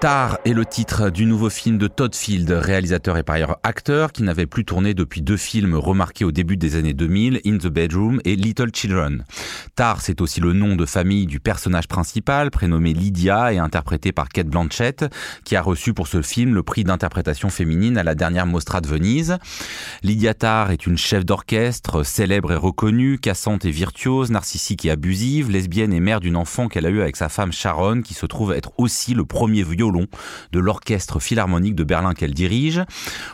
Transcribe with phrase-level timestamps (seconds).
[0.00, 4.12] Tar est le titre du nouveau film de Todd Field, réalisateur et par ailleurs acteur,
[4.12, 7.66] qui n'avait plus tourné depuis deux films remarqués au début des années 2000, In the
[7.66, 9.24] Bedroom et Little Children.
[9.74, 14.28] Tar, c'est aussi le nom de famille du personnage principal, prénommé Lydia et interprété par
[14.28, 15.04] Kate Blanchett,
[15.42, 18.86] qui a reçu pour ce film le prix d'interprétation féminine à la dernière Mostra de
[18.86, 19.38] Venise.
[20.04, 25.50] Lydia Tar est une chef d'orchestre, célèbre et reconnue, cassante et virtuose, narcissique et abusive,
[25.50, 28.52] lesbienne et mère d'une enfant qu'elle a eue avec sa femme Sharon, qui se trouve
[28.52, 32.82] être aussi le premier vieux de l'orchestre philharmonique de Berlin qu'elle dirige.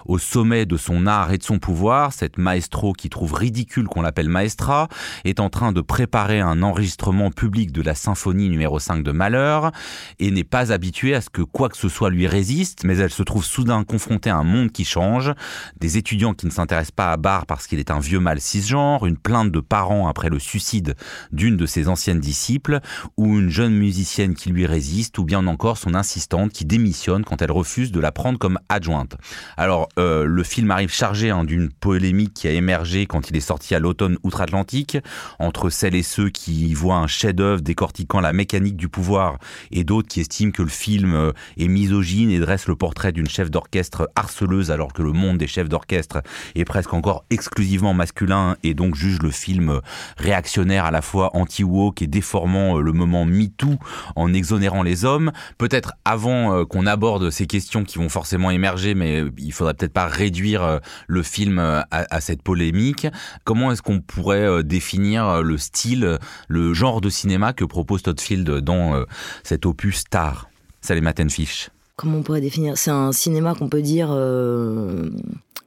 [0.07, 4.03] Au sommet de son art et de son pouvoir, cette maestro qui trouve ridicule qu'on
[4.03, 4.89] l'appelle maestra
[5.25, 9.73] est en train de préparer un enregistrement public de la symphonie numéro 5 de Malheur
[10.19, 13.11] et n'est pas habituée à ce que quoi que ce soit lui résiste, mais elle
[13.11, 15.33] se trouve soudain confrontée à un monde qui change,
[15.81, 19.07] des étudiants qui ne s'intéressent pas à Barr parce qu'il est un vieux mâle cisgenre,
[19.07, 20.95] une plainte de parents après le suicide
[21.33, 22.81] d'une de ses anciennes disciples,
[23.17, 27.43] ou une jeune musicienne qui lui résiste, ou bien encore son insistance qui démissionne quand
[27.43, 29.17] elle refuse de la prendre comme adjointe.
[29.57, 33.41] Alors, euh, le film arrive chargé hein, d'une polémique qui a émergé quand il est
[33.41, 34.99] sorti à l'automne outre-Atlantique,
[35.39, 39.39] entre celles et ceux qui voient un chef-d'œuvre décortiquant la mécanique du pouvoir
[39.71, 43.29] et d'autres qui estiment que le film euh, est misogyne et dresse le portrait d'une
[43.29, 46.23] chef d'orchestre harceleuse alors que le monde des chefs d'orchestre
[46.55, 49.81] est presque encore exclusivement masculin et donc juge le film euh,
[50.17, 53.79] réactionnaire à la fois anti-woke et déformant le moment MeToo
[54.17, 55.33] en exonérant les hommes.
[55.59, 59.93] Peut-être avant euh, qu'on aborde ces questions qui vont forcément émerger, mais il faudrait peut-être
[59.93, 63.07] pas réduire euh, le film euh, à, cette polémique.
[63.45, 66.19] Comment est-ce qu'on pourrait définir le style,
[66.49, 69.05] le genre de cinéma que propose Todd Field dans
[69.43, 70.49] cet opus Star?
[70.81, 71.74] Salut Tenfish.
[71.97, 72.77] Comment on pourrait définir?
[72.77, 74.11] C'est un cinéma qu'on peut dire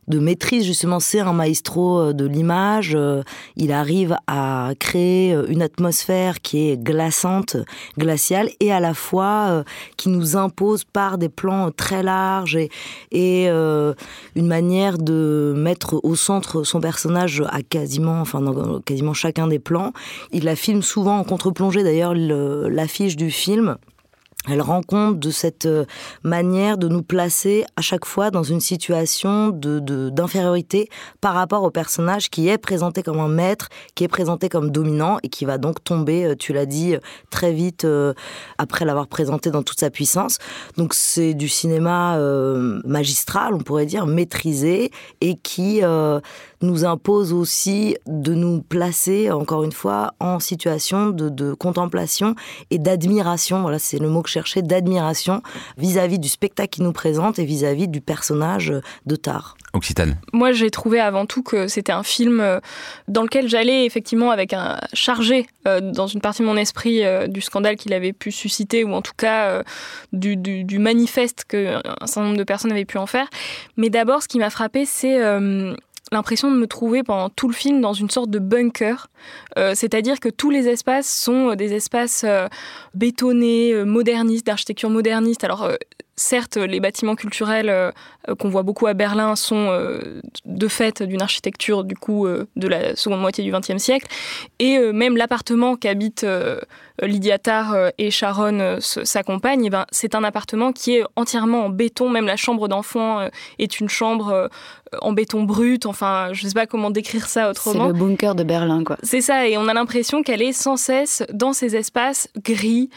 [0.07, 0.99] de maîtrise justement.
[0.99, 2.93] C'est un maestro euh, de l'image.
[2.95, 3.23] Euh,
[3.55, 7.57] il arrive à créer euh, une atmosphère qui est glaçante
[7.97, 9.63] glaciale et à la fois
[9.97, 12.69] qui nous impose par des plans très larges et,
[13.11, 19.47] et une manière de mettre au centre son personnage à quasiment enfin dans quasiment chacun
[19.47, 19.93] des plans.
[20.31, 21.83] Il la filme souvent en contre-plongée.
[21.83, 23.77] D'ailleurs l'affiche du film
[24.47, 25.85] elle rend compte de cette euh,
[26.23, 30.89] manière de nous placer à chaque fois dans une situation de, d'infériorité
[31.21, 35.17] par rapport au personnage qui est présenté comme un maître, qui est présenté comme dominant
[35.23, 36.99] et qui va donc tomber, euh, tu l'as dit, euh,
[37.29, 37.85] très vite
[38.57, 40.37] après l'avoir présenté dans toute sa puissance.
[40.77, 42.17] Donc c'est du cinéma
[42.85, 44.91] magistral, on pourrait dire, maîtrisé
[45.21, 45.81] et qui
[46.61, 52.35] nous impose aussi de nous placer, encore une fois, en situation de, contemplation
[52.71, 53.61] et d'admiration.
[53.61, 55.41] Voilà, c'est le mot que je cherchais, d'admiration
[55.77, 58.73] vis-à-vis du spectacle qu'il nous présente et vis-à-vis du personnage
[59.05, 59.55] de Tar.
[59.73, 60.17] Occitane.
[60.33, 62.59] Moi, j'ai trouvé avant tout que c'était un film euh,
[63.07, 67.27] dans lequel j'allais effectivement avec un chargé euh, dans une partie de mon esprit euh,
[67.27, 69.63] du scandale qu'il avait pu susciter ou en tout cas
[70.13, 73.27] du, du, manifeste qu'un certain nombre de personnes avaient pu en faire.
[73.75, 75.19] Mais d'abord, ce qui m'a frappé, c'est
[76.11, 79.07] l'impression de me trouver pendant tout le film dans une sorte de bunker.
[79.57, 82.47] Euh, c'est-à-dire que tous les espaces sont euh, des espaces euh,
[82.93, 85.43] bétonnés, modernistes, d'architecture moderniste.
[85.43, 85.71] Alors,
[86.15, 87.93] certes, les bâtiments culturels
[88.39, 89.69] qu'on voit beaucoup à Berlin sont
[90.45, 94.07] de fait d'une architecture du coup de la seconde moitié du XXe siècle,
[94.59, 96.25] et même l'appartement qu'habitent
[97.01, 101.69] Lydia Tarr et Sharon, sa compagne, eh ben, c'est un appartement qui est entièrement en
[101.69, 102.09] béton.
[102.09, 103.27] Même la chambre d'enfant
[103.59, 104.49] est une chambre
[105.01, 105.85] en béton brut.
[105.85, 107.87] Enfin, je ne sais pas comment décrire ça autrement.
[107.87, 108.97] C'est le bunker de Berlin, quoi.
[109.03, 112.89] C'est ça, et on a l'impression qu'elle est sans cesse dans ces espaces gris,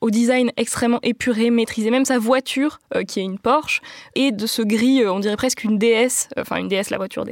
[0.00, 1.90] au design extrêmement épuré, maîtrisé.
[1.90, 3.80] Même sa voiture, euh, qui est une Porsche,
[4.14, 7.24] et de ce gris, euh, on dirait presque une DS, enfin une DS, la voiture.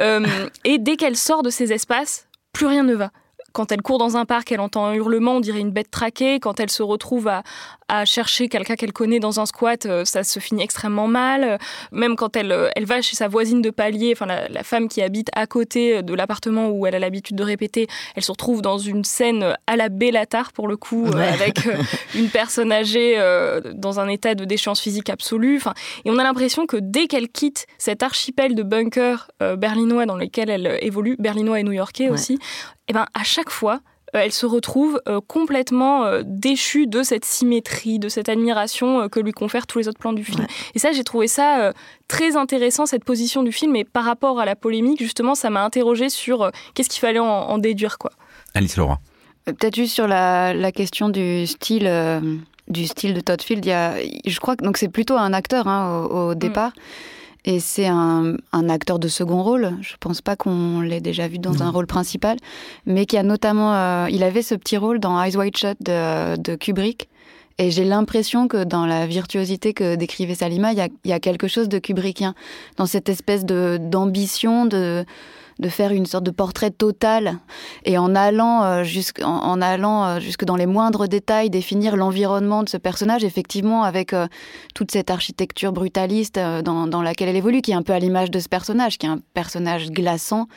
[0.00, 0.26] Euh,
[0.64, 3.10] et dès qu'elle sort de ces espaces, plus rien ne va.
[3.56, 6.40] Quand elle court dans un parc, elle entend un hurlement, on dirait une bête traquée.
[6.40, 7.42] Quand elle se retrouve à,
[7.88, 11.58] à chercher quelqu'un qu'elle connaît dans un squat, euh, ça se finit extrêmement mal.
[11.90, 15.00] Même quand elle, euh, elle va chez sa voisine de palier, enfin la, femme qui
[15.00, 18.76] habite à côté de l'appartement où elle a l'habitude de répéter, elle se retrouve dans
[18.76, 21.60] une scène à la Bellatar pour le coup, euh, avec
[22.14, 23.16] une personne âgée
[23.74, 25.56] dans un état de déchéance physique absolue.
[25.56, 25.72] Enfin,
[26.04, 30.50] et on a l'impression que dès qu'elle quitte cet archipel de bunkers berlinois dans lesquels
[30.50, 32.38] elle évolue, berlinois et new-yorkais aussi,
[32.88, 33.80] eh ben à chaque fois,
[34.14, 39.20] euh, elle se retrouve euh, complètement euh, déchue de cette symétrie, de cette admiration que
[39.20, 40.46] lui confèrent tous les autres plans du film.
[40.74, 41.72] Et ça, j'ai trouvé ça
[42.08, 43.74] très intéressant, cette position du film.
[43.76, 47.58] Et par rapport à la polémique, justement, ça m'a interrogé sur qu'est-ce qu'il fallait en,
[47.58, 47.98] déduire.
[47.98, 48.12] quoi.
[48.54, 49.00] Alice Laura.
[49.44, 51.90] Peut-être juste sur la, question du style,
[52.68, 53.64] du style de Todd Field.
[53.64, 53.94] Il y a,
[54.26, 56.34] je crois que donc c'est plutôt un acteur hein, au, mm.
[56.36, 56.72] départ.
[57.48, 59.76] Et c'est un, acteur de second rôle.
[59.80, 62.36] Je pense pas qu'on l'ait déjà vu dans un rôle principal,
[62.86, 66.56] mais qui a notamment, euh, il avait ce petit rôle dans Eyes Wide Shut de,
[66.56, 67.08] Kubrick.
[67.58, 71.68] Et j'ai l'impression que dans la virtuosité que décrivait Salima, il y a, quelque chose
[71.70, 72.34] de kubrickien,
[72.76, 75.06] dans cette espèce d'ambition de,
[75.58, 77.38] de faire une sorte de portrait total
[77.84, 78.84] et en allant, euh,
[79.22, 84.12] en, allant euh, jusque dans les moindres détails, définir l'environnement de ce personnage, effectivement, avec
[84.12, 84.26] euh,
[84.74, 88.30] toute cette architecture brutaliste dans, dans, laquelle elle évolue, qui est un peu à l'image
[88.30, 90.48] de ce personnage, qui est un personnage glaçant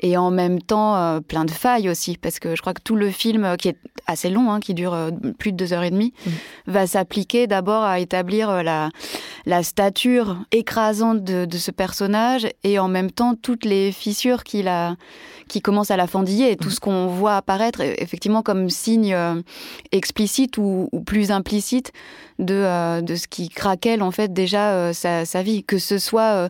[0.00, 2.96] et en même temps euh, plein de failles aussi, parce que je crois que tout
[2.96, 3.76] le film, euh, qui est
[4.06, 6.30] assez long, hein, qui dure euh, plus de deux heures et demie, mmh.
[6.66, 8.90] va s'appliquer d'abord à établir la,
[9.46, 14.68] la stature écrasante de, de, ce personnage et en même temps toutes les fissures qu'il
[14.68, 14.96] a,
[15.50, 16.72] qui commencent à la fendiller et tout mmh.
[16.72, 19.16] ce qu'on voit apparaître effectivement comme signe
[19.92, 21.92] explicite ou, ou plus implicite
[22.38, 26.48] de, de ce qui craquelle en fait déjà sa, sa, vie, que ce soit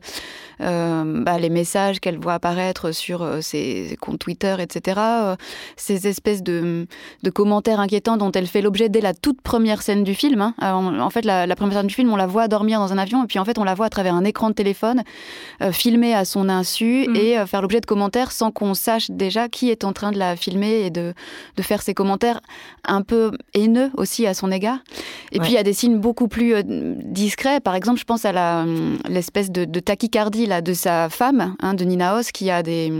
[0.60, 5.00] euh, bah, les messages qu'elle voit apparaître sur euh, ses comptes Twitter, etc.
[5.00, 5.36] Euh,
[5.76, 6.86] ces espèces de,
[7.22, 10.40] de, commentaires inquiétants dont elle fait l'objet dès la toute première scène du film.
[10.40, 10.54] Hein.
[10.60, 13.26] en fait, la, première scène du film, on la voit dormir dans un avion et
[13.26, 15.02] puis en fait, on la voit à travers un écran de téléphone,
[15.72, 17.16] filmer à son insu mm.
[17.16, 20.36] et faire l'objet de commentaires sans qu'on sache déjà qui est en train de la
[20.36, 21.14] filmer et de,
[21.56, 22.40] de faire ces commentaires
[22.84, 24.78] un peu haineux aussi à son égard.
[25.32, 27.60] Et puis, il y a des signes beaucoup plus discrets.
[27.60, 28.64] Par exemple, je pense à
[29.08, 32.92] l'espèce de, de tachycardie de sa femme, hein, de Nina Hoss, qui a des,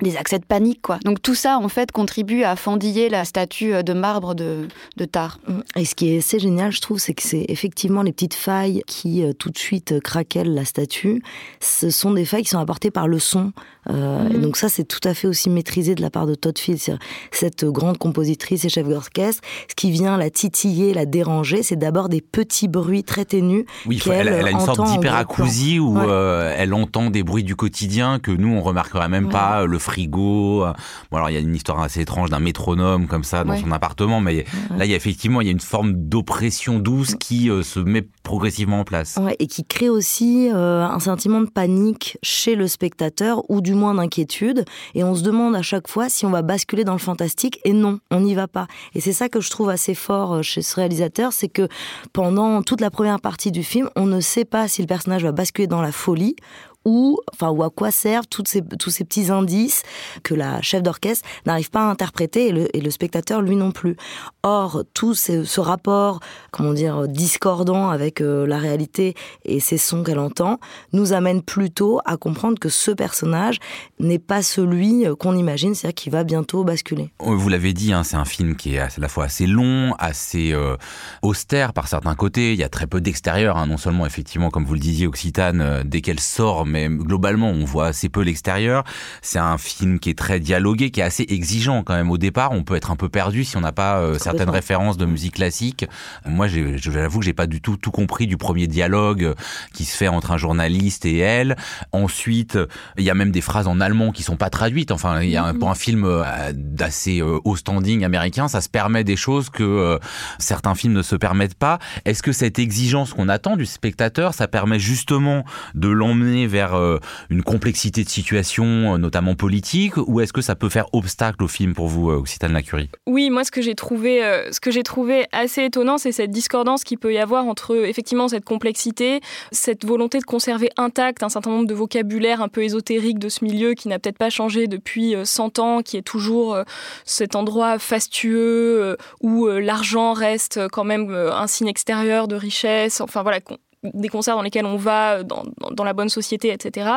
[0.00, 0.98] des accès de panique, quoi.
[1.04, 5.04] Donc tout ça, en fait, contribue à fendiller la statue euh, de marbre de, de
[5.04, 5.38] Tar.
[5.46, 5.60] Mm.
[5.76, 8.82] Et ce qui est assez génial, je trouve, c'est que c'est effectivement les petites failles
[8.86, 11.22] qui euh, tout de suite craquellent la statue.
[11.60, 13.52] Ce sont des failles qui sont apportées par le son.
[13.90, 14.40] Euh, et mm.
[14.40, 16.98] donc ça, c'est tout à fait aussi maîtrisé de la part de Todd Field,
[17.30, 19.42] cette grande compositrice et chef d'orchestre.
[19.68, 23.66] Ce qui vient la titiller, la déranger, c'est d'abord des petits bruits très ténus.
[23.86, 28.54] Oui, elle, a une sorte d'hyperacousie où elle entend des bruits du quotidien que nous,
[28.54, 29.66] on remarquerait même pas.
[29.66, 30.64] Le frigo.
[31.10, 33.72] Bon, alors il y a une histoire assez étrange d'un métronome comme ça dans son
[33.72, 34.44] appartement, mais
[34.76, 37.80] là, il y a effectivement il y a une forme d'oppression douce qui euh, se
[37.80, 39.18] met progressivement en place.
[39.38, 43.94] et qui crée aussi euh, un sentiment de panique chez le spectateur, ou du moins
[43.94, 44.64] d'inquiétude.
[44.94, 47.72] Et on se demande à chaque fois si on va basculer dans le fantastique, et
[47.72, 48.66] non, on n'y va pas.
[48.94, 51.68] Et c'est ça que je trouve assez fort euh, chez ce réalisateur, c'est que
[52.12, 55.32] pendant toute la première partie du film, on ne sait pas si le personnage va
[55.32, 56.36] basculer dans la folie
[56.84, 59.82] ou, enfin, ou à quoi servent toutes ces, tous ces petits indices
[60.22, 63.96] que la chef d'orchestre n'arrive pas à interpréter et le, spectateur lui non plus.
[64.42, 66.20] Or, tout ce, ce rapport,
[66.50, 69.14] comment dire, discordant avec euh, la réalité
[69.44, 70.58] et ces sons qu'elle entend,
[70.92, 73.58] nous amène plutôt à comprendre que ce personnage
[73.98, 77.10] n'est pas celui euh, qu'on imagine, c'est-à-dire qu'il va bientôt basculer.
[77.20, 80.52] Vous l'avez dit, hein, c'est un film qui est à la fois assez long, assez
[80.52, 80.76] euh,
[81.22, 82.52] austère par certains côtés.
[82.52, 85.82] Il y a très peu d'extérieur, hein, non seulement effectivement, comme vous le disiez, Occitane,
[85.84, 88.82] dès qu'elle sort mais globalement, on voit assez peu l'extérieur.
[89.20, 92.10] C'est un film qui est très dialogué, qui est assez exigeant quand même.
[92.10, 94.96] Au départ, on peut être un peu perdu si on n'a pas euh, certaines références
[94.96, 95.86] de musique classique.
[96.26, 99.34] Moi, j'avoue que j'ai pas du tout tout compris du premier dialogue euh,
[99.74, 101.56] qui se fait entre un journaliste et elle.
[101.92, 102.58] Ensuite,
[102.96, 104.90] il y a même des phrases en allemand qui sont pas traduites.
[104.90, 109.04] Enfin, il y a pour un film euh, d'assez haut standing américain, ça se permet
[109.04, 109.98] des choses que
[110.38, 111.78] certains films ne se permettent pas.
[112.04, 115.44] Est-ce que cette exigence qu'on attend du spectateur, ça permet justement
[115.74, 116.98] de l'emmener vers euh,
[117.30, 121.48] une complexité de situation, euh, notamment politique, ou est-ce que ça peut faire obstacle au
[121.48, 124.20] film pour vous, euh, Occitane Lacurie Oui, moi ce que j'ai trouvé,
[124.50, 128.28] ce que j'ai trouvé assez étonnant, c'est cette discordance qu'il peut y avoir entre effectivement
[128.28, 133.18] cette complexité, cette volonté de conserver intact un certain nombre de vocabulaire un peu ésotérique
[133.18, 136.56] de ce milieu qui n'a peut-être pas changé depuis 100 ans, qui est toujours
[137.04, 143.00] cet endroit fastueux où l'argent reste quand même un signe extérieur de richesse.
[143.00, 143.40] Enfin voilà,
[143.82, 146.90] des concerts dans lesquels on va dans, dans, la bonne société, etc.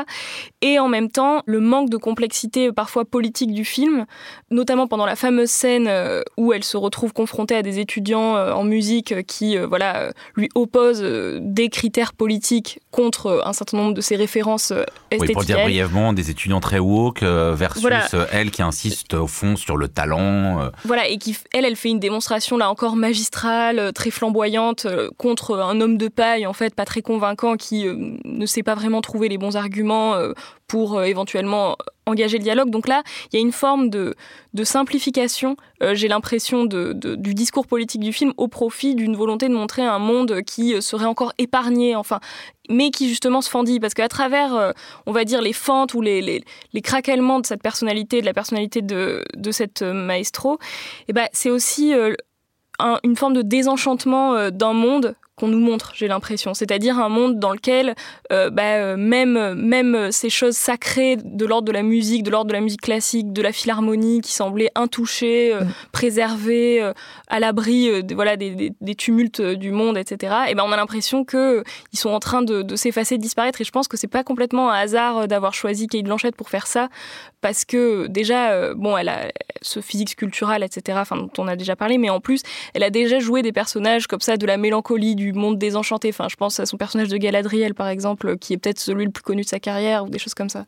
[0.61, 4.05] Et en même temps, le manque de complexité parfois politique du film,
[4.51, 8.51] notamment pendant la fameuse scène euh, où elle se retrouve confrontée à des étudiants euh,
[8.53, 11.01] en musique qui euh, voilà, lui opposent
[11.41, 14.71] des critères politiques contre un certain nombre de ses références
[15.09, 15.21] esthétiques.
[15.21, 17.85] Oui, pour dire brièvement, des étudiants très woke versus
[18.31, 20.69] elle qui insiste au fond sur le talent.
[20.85, 24.87] Voilà, et qui, elle, elle fait une démonstration là encore magistrale, très flamboyante,
[25.17, 28.75] contre un homme de paille, en fait, pas très convaincant, qui euh, ne sait pas
[28.75, 30.33] vraiment trouver les bons arguments euh,
[30.67, 32.69] pour euh, éventuellement engager le dialogue.
[32.69, 33.01] Donc là,
[33.31, 34.15] il y a une forme de,
[34.63, 35.57] simplification,
[35.93, 40.43] j'ai l'impression, du discours politique du film au profit d'une volonté de montrer un monde
[40.43, 42.19] qui serait encore épargné, enfin,
[42.69, 43.79] mais qui justement se fendit.
[43.79, 44.73] Parce qu'à travers,
[45.07, 48.83] on va dire, les fentes ou les, les, craquements de cette personnalité, de la personnalité
[48.83, 50.59] de, de cette maestro,
[51.07, 51.91] eh ben, c'est aussi
[53.03, 56.53] une forme de désenchantement d'un monde qu'on nous montre, j'ai l'impression.
[56.53, 57.95] C'est-à-dire un monde dans lequel
[58.31, 62.47] euh, bah, euh, même, même ces choses sacrées de l'ordre de la musique, de l'ordre
[62.47, 65.73] de la musique classique, de la philharmonie qui semblaient intouchées, euh, mm.
[65.91, 66.91] préservées,
[67.27, 70.33] à l'abri voilà, des, des, tumultes du monde, etc.
[70.47, 71.63] Et ben on a l'impression qu'ils
[71.93, 73.59] sont en train de, de s'effacer, de disparaître.
[73.59, 76.67] Et je pense que c'est pas complètement un hasard d'avoir choisi Kate Blanchett pour faire
[76.67, 76.87] ça,
[77.41, 81.75] parce que déjà, bon, elle a ce physique sculptural, etc., enfin, dont on a déjà
[81.75, 82.41] parlé, mais en plus,
[82.73, 86.09] elle a déjà joué des personnages comme ça, de la mélancolie, du monde désenchanté.
[86.09, 89.11] Enfin, je pense à son personnage de Galadriel, par exemple, qui est peut-être celui le
[89.11, 90.65] plus connu de sa carrière, ou des choses comme ça.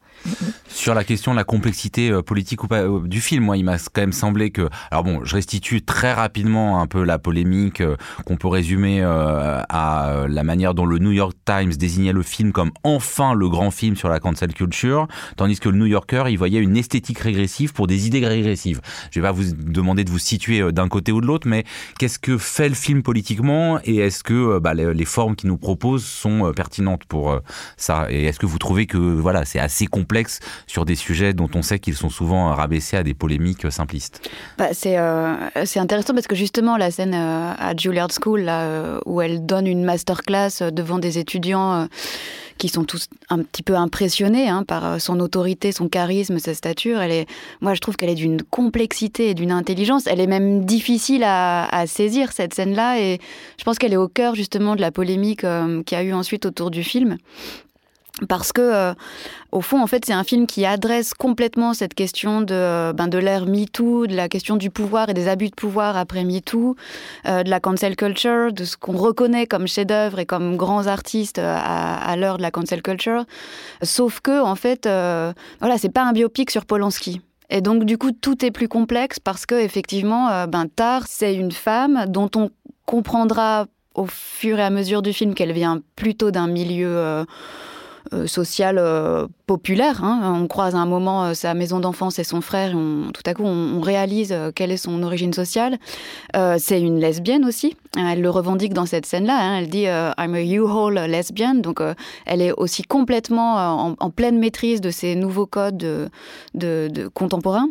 [0.68, 3.64] Sur la question de la complexité euh, politique ou pas euh, du film, moi, il
[3.64, 4.70] m'a quand même semblé que...
[4.92, 7.96] Alors bon, je restitue très rapidement un peu la polémique euh,
[8.26, 12.72] qu'on peut résumer à la manière dont le New York Times désignait le film comme
[12.84, 16.60] enfin le grand film sur la cancel culture, tandis que le New Yorker, il voyait
[16.60, 18.82] une esthétique régressive pour des idées régressives.
[19.12, 21.64] Je vais pas vous demander de vous situer d'un côté ou de l'autre, mais
[22.00, 26.04] qu'est-ce que fait le film politiquement et est-ce que bah, les, formes qu'il nous propose
[26.06, 27.40] sont euh, pertinentes pour euh,
[27.78, 28.08] ça.
[28.10, 31.62] Et est-ce que vous trouvez que voilà, c'est assez complexe sur des sujets dont on
[31.62, 34.30] sait qu'ils sont souvent rabaissés à des polémiques euh, simplistes?
[34.58, 34.98] Bah, c'est,
[35.78, 38.50] intéressant parce que justement la scène à Juilliard School
[39.06, 41.88] où elle donne une masterclass devant des étudiants
[42.58, 46.54] qui sont tous un petit peu impressionnés hein, par euh, son autorité, son charisme, sa
[46.54, 47.00] stature.
[47.00, 47.26] Elle est,
[47.62, 50.08] moi, je trouve qu'elle est d'une complexité et d'une intelligence.
[50.08, 53.20] Elle est même difficile à, saisir cette scène-là, et
[53.58, 56.46] je pense qu'elle est au cœur justement de la polémique euh, qui a eu ensuite
[56.46, 57.18] autour du film
[58.28, 58.94] parce que euh,
[59.52, 63.08] au fond en fait c'est un film qui adresse complètement cette question de euh, ben
[63.08, 66.76] de l'ère MeToo, de la question du pouvoir et des abus de pouvoir après MeToo,
[67.28, 71.40] euh, de la cancel culture, de ce qu'on reconnaît comme chef-d'œuvre et comme grands artistes
[71.40, 73.26] à, à l'heure de la cancel culture.
[73.84, 77.22] Sauf que en fait voilà, c'est pas un biopic sur Polanski.
[77.50, 81.52] Et donc du coup tout est plus complexe parce que effectivement ben Tar c'est une
[81.52, 82.50] femme dont on
[82.86, 87.26] comprendra au fur et à mesure du film qu'elle vient plutôt d'un milieu euh,
[88.26, 90.04] sociale euh, populaire.
[90.04, 90.40] Hein.
[90.42, 93.34] On croise à un moment euh, sa maison d'enfance et son frère, et tout à
[93.34, 95.78] coup on, réalise quelle est son origine sociale.
[96.58, 97.76] c'est une lesbienne aussi.
[97.98, 99.38] Elle le revendique dans cette scène-là.
[99.40, 99.60] Hein.
[99.60, 101.56] Elle dit I'm a U-Haul lesbian.
[101.56, 101.80] Donc
[102.26, 105.78] elle est aussi complètement en, pleine maîtrise de ces nouveaux codes
[106.54, 107.70] de, contemporains.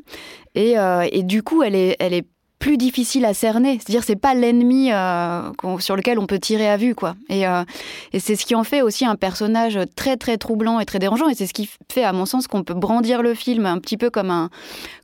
[0.55, 0.77] Et,
[1.23, 2.27] du coup, elle est
[2.59, 3.79] plus difficile à cerner.
[3.79, 7.15] C'est-à-dire, c'est pas l'ennemi euh, sur lequel on peut tirer à vue, quoi.
[7.29, 7.65] Et, euh,
[8.13, 11.29] et c'est ce qui en fait aussi un personnage très très troublant et très dérangeant.
[11.29, 13.97] Et c'est ce qui fait, à mon sens, qu'on peut brandir le film un petit
[13.97, 14.51] peu comme un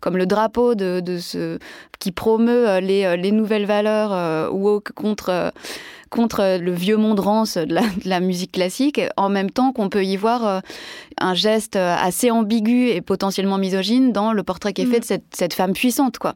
[0.01, 1.59] comme le drapeau de, ce
[1.99, 5.53] qui promeut euh, les, les nouvelles valeurs woke contre
[6.13, 10.17] contre le vieux monde rance de la, musique classique, en même temps qu'on peut y
[10.17, 10.61] voir euh,
[11.19, 15.21] un geste assez ambigu et potentiellement misogyne dans le portrait qui est fait de mm.
[15.31, 16.35] cette, femme puissante, quoi.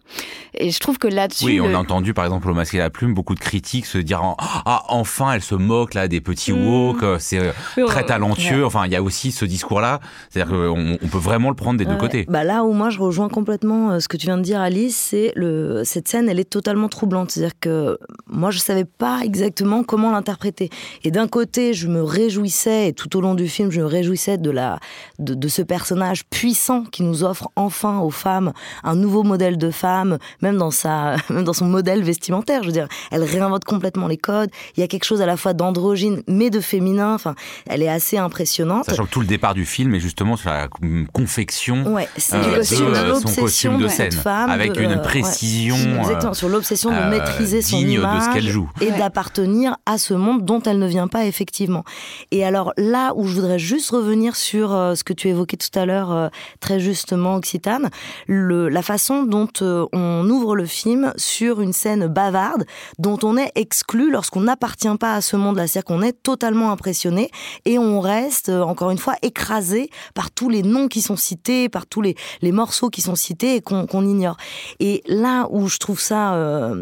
[0.55, 1.45] Et je trouve que là-dessus.
[1.45, 3.99] Oui, on a entendu par exemple au masque et la plume beaucoup de critiques se
[3.99, 6.67] dire ah enfin elle se moque là des petits mm.
[6.67, 8.65] woke, euh, c'est euh, très talentueux.
[8.65, 11.85] Enfin, il y a aussi ce discours-là, c'est-à-dire qu'on on peut vraiment le prendre des
[11.85, 12.25] deux côtés.
[12.29, 15.33] Bah là où moi je rejoins complètement ce que tu viens de dire, Alice, c'est
[15.37, 17.31] le cette scène, elle est totalement troublante.
[17.31, 20.71] C'est-à-dire que moi je savais pas exactement comment l'interpréter.
[21.05, 24.39] Et d'un côté, je me réjouissais, et tout au long du film, je me réjouissais
[24.39, 24.79] de, la,
[25.19, 28.53] de, ce personnage puissant qui nous offre enfin aux femmes
[28.85, 32.63] un nouveau modèle de femme, même dans, sa, même dans son modèle vestimentaire.
[32.63, 34.51] Je veux dire, elle réinvente complètement les codes.
[34.77, 37.15] Il y a quelque chose à la fois d'androgyne, mais de féminin.
[37.15, 37.35] Enfin,
[37.67, 38.87] elle est assez impressionnante.
[38.87, 40.69] Sachant que tout le départ du film est justement sur la
[41.13, 45.77] confection ouais, c'est euh, de son costume de scène, femme, avec une précision.
[46.01, 48.71] exactement, sur l'obsession de euh, maîtriser son image de ce qu'elle joue.
[48.81, 49.56] et d'appartenir
[49.87, 51.85] à ce monde dont elle ne vient pas effectivement.
[52.31, 55.77] Et alors là où je voudrais juste revenir sur euh, ce que tu évoquais tout
[55.79, 56.29] à l'heure euh,
[56.61, 57.91] très justement Occitane,
[58.27, 62.65] le, la façon dont euh, on ouvre le film sur une scène bavarde
[62.99, 67.31] dont on est exclu lorsqu'on n'appartient pas à ce monde-là, c'est-à-dire qu'on est totalement impressionné
[67.65, 71.87] et on reste encore une fois écrasé par tous les noms qui sont cités, par
[71.87, 72.17] tous les,
[72.53, 74.37] morceaux qui sont cités et qu'on ignore.
[74.81, 76.35] Et là où je trouve ça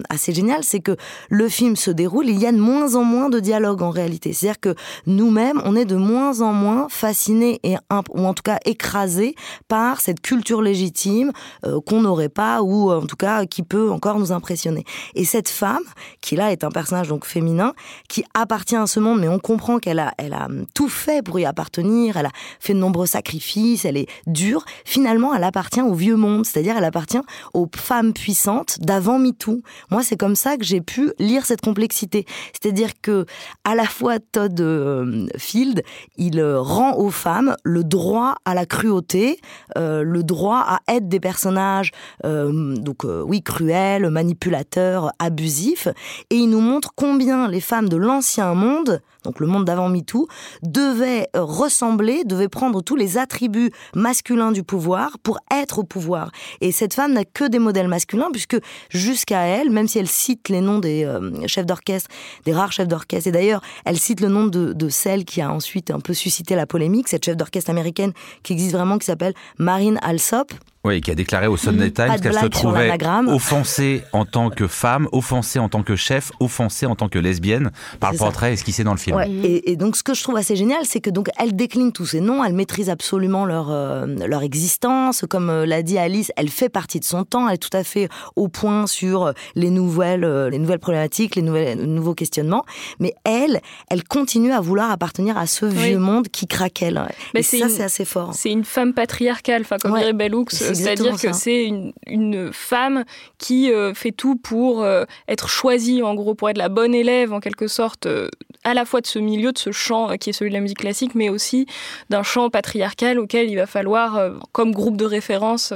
[0.09, 0.97] assez génial, c'est que
[1.31, 4.33] le film se déroule, il y a une moins en moins de dialogue en réalité.
[4.33, 4.75] C'est-à-dire que
[5.07, 7.77] nous-mêmes, on est de moins en moins fascinés et
[8.11, 9.35] ou en tout cas écrasés
[9.69, 11.33] par cette culture légitime
[11.65, 14.85] euh, qu'on n'aurait pas ou en tout cas qui peut encore nous impressionner.
[15.15, 15.83] Et cette femme,
[16.21, 17.75] qui là est un personnage donc féminin,
[18.09, 21.39] qui appartient à ce monde, mais on comprend qu'elle a, elle a tout fait pour
[21.39, 24.65] y appartenir, elle a fait de nombreux sacrifices, elle est dure.
[24.85, 27.21] Finalement, elle appartient au vieux monde, c'est-à-dire elle appartient
[27.53, 29.61] aux femmes puissantes d'avant MeToo.
[29.91, 32.25] Moi, c'est comme ça que j'ai pu lire cette complexité.
[32.53, 33.27] C'est-à-dire que
[33.65, 35.83] à la fois Todd euh, Field,
[36.17, 39.39] il euh, rend aux femmes le droit à la cruauté,
[39.77, 41.91] le droit à être des personnages,
[42.23, 45.89] donc oui, cruels, manipulateurs, abusifs,
[46.31, 50.29] et il nous montre combien les femmes de l'ancien monde donc le monde d'avant MeToo,
[50.63, 56.31] devait euh, ressembler, devait prendre tous les attributs masculins du pouvoir pour être au pouvoir.
[56.61, 58.59] Et cette femme n'a que des modèles masculins, puisque
[58.91, 62.11] jusqu'à elle, même si elle cite les noms des euh, chefs d'orchestre,
[62.45, 65.51] des rares chefs d'orchestre, et d'ailleurs, elle cite le nom de, de, celle qui a
[65.51, 68.13] ensuite un peu suscité la polémique, cette chef d'orchestre américaine
[68.43, 70.53] qui existe vraiment, qui s'appelle Marine Alsop,
[70.85, 72.93] oui, qui a déclaré au Sunday Times qu'elle se trouvait
[73.27, 77.71] offensée en tant que femme, offensée en tant que chef, offensée en tant que lesbienne
[78.01, 79.19] par le portrait esquissé dans le film.
[79.43, 82.21] Et, donc ce que je trouve assez génial, c'est que donc elle décline tous ces
[82.21, 86.69] noms, elle maîtrise absolument leur euh, leur existence, comme euh, l'a dit Alice, elle fait
[86.69, 90.27] partie de son temps, elle est tout à fait au point sur euh, les nouvelles
[90.51, 92.65] les nouvelles problématiques, les nouvelles nouveaux questionnements,
[93.01, 97.09] mais elle, elle continue à vouloir appartenir à ce vieux monde qui craquelle.
[97.33, 98.35] Mais et ça c'est assez fort.
[98.35, 101.71] C'est une femme patriarcale, enfin comme dirait Bellux c'est-à-dire que c'est
[102.07, 103.05] une, femme
[103.39, 107.33] qui euh, fait tout pour euh, être choisie, en gros, pour être la bonne élève,
[107.33, 108.29] en quelque sorte, euh,
[108.65, 110.79] à la fois de ce milieu, de ce champ qui est celui de la musique
[110.79, 111.67] classique, mais aussi
[112.11, 115.73] d'un champ patriarcal auquel il va falloir, comme groupe de référence,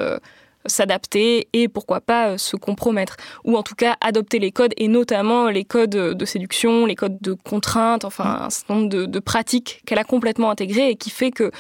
[0.69, 3.17] s'adapter et pourquoi pas euh, se compromettre.
[3.45, 7.19] Ou en tout cas adopter les codes et notamment les codes de séduction, les codes
[7.21, 11.31] de contrainte, enfin un certain nombre de, pratiques qu'elle a complètement intégrées et qui fait
[11.31, 11.51] que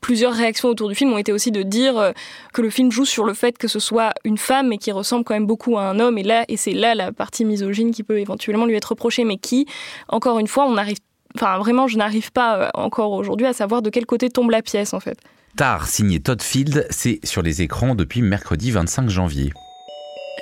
[0.00, 2.12] plusieurs réactions autour du film ont été aussi de dire euh,
[2.52, 5.24] que le film joue sur le fait que ce soit une femme mais qui ressemble
[5.24, 6.18] quand même beaucoup à un homme.
[6.18, 9.36] Et là et c'est là la partie misogyne qui peut éventuellement lui être reprochée mais
[9.36, 9.66] qui
[10.08, 10.98] encore une fois on arrive
[11.36, 14.62] enfin vraiment je n'arrive pas euh, encore aujourd'hui à savoir de quel côté tombe la
[14.62, 15.18] pièce en fait.
[15.56, 19.52] Tard, signé Todd Field, c'est sur les écrans depuis mercredi 25 janvier.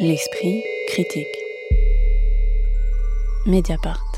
[0.00, 1.26] L'esprit critique.
[3.44, 4.11] Mediapart.